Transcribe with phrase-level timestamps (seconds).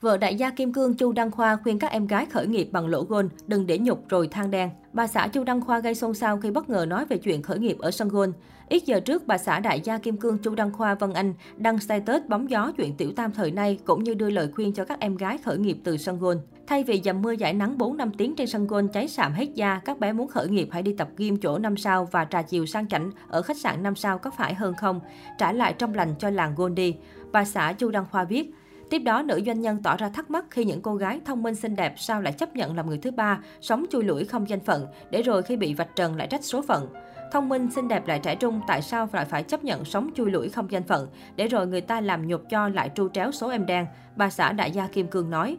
[0.00, 2.86] Vợ đại gia Kim Cương Chu Đăng Khoa khuyên các em gái khởi nghiệp bằng
[2.86, 4.70] lỗ gôn, đừng để nhục rồi than đen.
[4.92, 7.58] Bà xã Chu Đăng Khoa gây xôn xao khi bất ngờ nói về chuyện khởi
[7.58, 8.32] nghiệp ở sân gôn.
[8.68, 11.78] Ít giờ trước, bà xã đại gia Kim Cương Chu Đăng Khoa Vân Anh đăng
[11.78, 15.00] status bóng gió chuyện tiểu tam thời nay cũng như đưa lời khuyên cho các
[15.00, 16.40] em gái khởi nghiệp từ sân gôn.
[16.66, 19.54] Thay vì dầm mưa giải nắng 4 năm tiếng trên sân gôn cháy sạm hết
[19.54, 22.42] da, các bé muốn khởi nghiệp hãy đi tập gym chỗ 5 sao và trà
[22.42, 25.00] chiều sang chảnh ở khách sạn 5 sao có phải hơn không?
[25.38, 26.96] Trả lại trong lành cho làng gôn đi.
[27.32, 28.50] Bà xã Chu Đăng Khoa viết,
[28.90, 31.54] Tiếp đó, nữ doanh nhân tỏ ra thắc mắc khi những cô gái thông minh
[31.54, 34.60] xinh đẹp sao lại chấp nhận làm người thứ ba, sống chui lủi không danh
[34.60, 36.88] phận, để rồi khi bị vạch trần lại trách số phận.
[37.32, 40.30] Thông minh, xinh đẹp lại trẻ trung, tại sao lại phải chấp nhận sống chui
[40.30, 43.48] lủi không danh phận, để rồi người ta làm nhục cho lại tru tréo số
[43.48, 45.56] em đen, bà xã đại gia Kim Cương nói.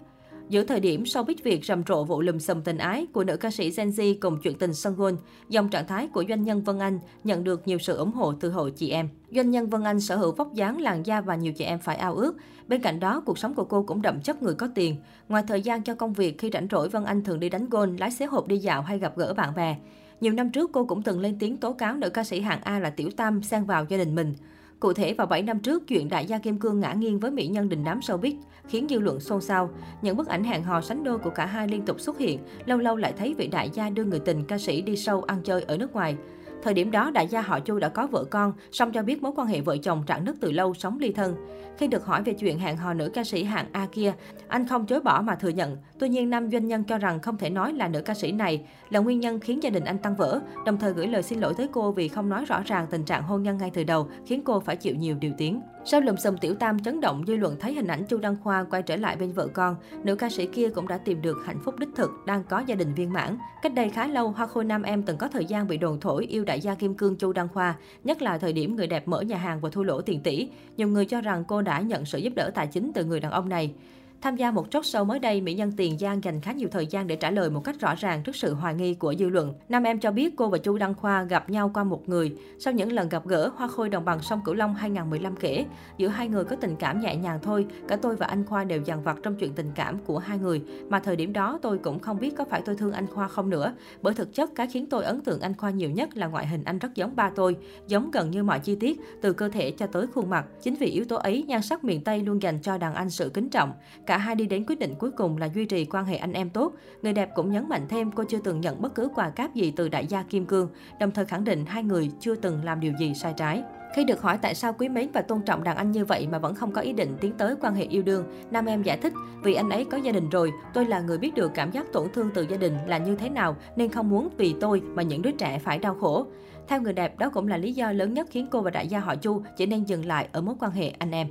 [0.50, 3.38] Giữa thời điểm sau biết việc rầm rộ vụ lùm xùm tình ái của nữ
[3.38, 5.18] ca sĩ Gen Z cùng chuyện tình sân gôn,
[5.50, 8.52] dòng trạng thái của doanh nhân Vân Anh nhận được nhiều sự ủng hộ từ
[8.52, 9.10] hội chị em.
[9.36, 11.96] Doanh nhân Vân Anh sở hữu vóc dáng, làn da và nhiều chị em phải
[11.96, 12.38] ao ước.
[12.68, 14.96] Bên cạnh đó, cuộc sống của cô cũng đậm chất người có tiền.
[15.30, 17.96] Ngoài thời gian cho công việc, khi rảnh rỗi Vân Anh thường đi đánh gôn,
[17.96, 19.78] lái xế hộp đi dạo hay gặp gỡ bạn bè.
[20.22, 22.80] Nhiều năm trước, cô cũng từng lên tiếng tố cáo nữ ca sĩ hạng A
[22.80, 24.34] là Tiểu Tam xen vào gia đình mình.
[24.80, 27.48] Cụ thể, vào 7 năm trước, chuyện đại gia Kim Cương ngã nghiêng với mỹ
[27.48, 28.36] nhân đình đám showbiz
[28.68, 29.70] khiến dư luận xôn xao.
[30.02, 32.78] Những bức ảnh hẹn hò sánh đôi của cả hai liên tục xuất hiện, lâu
[32.78, 35.62] lâu lại thấy vị đại gia đưa người tình ca sĩ đi sâu ăn chơi
[35.62, 36.16] ở nước ngoài.
[36.64, 39.32] Thời điểm đó, đại gia họ Chu đã có vợ con, song cho biết mối
[39.36, 41.36] quan hệ vợ chồng rạn nứt từ lâu, sống ly thân.
[41.78, 44.14] Khi được hỏi về chuyện hẹn hò nữ ca sĩ hạng A kia,
[44.48, 45.78] anh không chối bỏ mà thừa nhận.
[46.00, 48.66] Tuy nhiên, nam doanh nhân cho rằng không thể nói là nữ ca sĩ này
[48.90, 51.54] là nguyên nhân khiến gia đình anh tăng vỡ, đồng thời gửi lời xin lỗi
[51.58, 54.42] tới cô vì không nói rõ ràng tình trạng hôn nhân ngay từ đầu, khiến
[54.46, 55.62] cô phải chịu nhiều điều tiếng.
[55.86, 58.64] Sau lùm xùm tiểu tam chấn động, dư luận thấy hình ảnh Chu Đăng Khoa
[58.64, 61.60] quay trở lại bên vợ con, nữ ca sĩ kia cũng đã tìm được hạnh
[61.64, 63.38] phúc đích thực, đang có gia đình viên mãn.
[63.62, 66.26] Cách đây khá lâu, Hoa Khôi Nam em từng có thời gian bị đồn thổi
[66.26, 69.22] yêu đại gia Kim Cương Chu Đăng Khoa, nhất là thời điểm người đẹp mở
[69.22, 70.50] nhà hàng và thua lỗ tiền tỷ.
[70.78, 73.32] Nhiều người cho rằng cô đã nhận sự giúp đỡ tài chính từ người đàn
[73.32, 73.74] ông này.
[74.22, 76.88] Tham gia một chốt show mới đây, mỹ nhân Tiền Giang dành khá nhiều thời
[76.88, 79.54] gian để trả lời một cách rõ ràng trước sự hoài nghi của dư luận.
[79.70, 82.36] Nam em cho biết cô và Chu Đăng Khoa gặp nhau qua một người.
[82.60, 85.66] Sau những lần gặp gỡ, Hoa Khôi đồng bằng sông Cửu Long 2015 kể,
[85.98, 88.82] giữa hai người có tình cảm nhẹ nhàng thôi, cả tôi và anh Khoa đều
[88.86, 90.62] dằn vặt trong chuyện tình cảm của hai người.
[90.90, 93.50] Mà thời điểm đó tôi cũng không biết có phải tôi thương anh Khoa không
[93.50, 93.74] nữa.
[94.02, 96.64] Bởi thực chất cái khiến tôi ấn tượng anh Khoa nhiều nhất là ngoại hình
[96.64, 97.58] anh rất giống ba tôi,
[97.88, 100.46] giống gần như mọi chi tiết, từ cơ thể cho tới khuôn mặt.
[100.62, 103.32] Chính vì yếu tố ấy, nhan sắc miền Tây luôn dành cho đàn anh sự
[103.34, 103.74] kính trọng.
[104.10, 106.50] Cả hai đi đến quyết định cuối cùng là duy trì quan hệ anh em
[106.50, 106.74] tốt.
[107.02, 109.74] Người đẹp cũng nhấn mạnh thêm cô chưa từng nhận bất cứ quà cáp gì
[109.76, 112.94] từ đại gia Kim Cương, đồng thời khẳng định hai người chưa từng làm điều
[113.00, 113.64] gì sai trái.
[113.96, 116.40] Khi được hỏi tại sao quý mến và tôn trọng đàn anh như vậy mà
[116.40, 119.14] vẫn không có ý định tiến tới quan hệ yêu đương, nam em giải thích,
[119.44, 122.08] vì anh ấy có gia đình rồi, tôi là người biết được cảm giác tổn
[122.14, 125.22] thương từ gia đình là như thế nào nên không muốn vì tôi mà những
[125.22, 126.26] đứa trẻ phải đau khổ.
[126.68, 129.00] Theo người đẹp, đó cũng là lý do lớn nhất khiến cô và đại gia
[129.00, 131.28] họ Chu chỉ nên dừng lại ở mối quan hệ anh em.